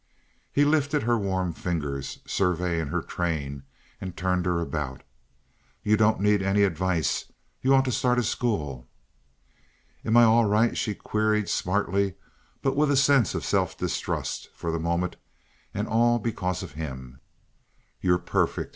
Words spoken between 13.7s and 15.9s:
distrust for the moment, and